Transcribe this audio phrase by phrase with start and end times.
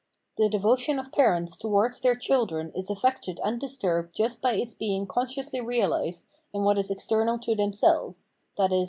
[0.37, 5.05] The devotion of parents towards their children is affected and disturbed just by its being
[5.05, 8.79] consciously reahsed in what is external to themselves (viz.